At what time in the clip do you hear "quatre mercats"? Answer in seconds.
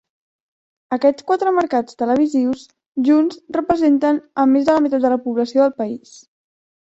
1.31-1.99